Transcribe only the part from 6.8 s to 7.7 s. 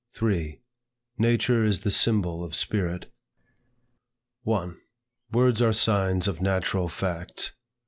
facts.